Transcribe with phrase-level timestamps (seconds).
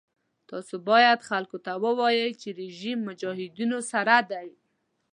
[0.49, 4.47] تاسو باید خلکو ته ووایئ چې رژیم مجاهدینو سره دی.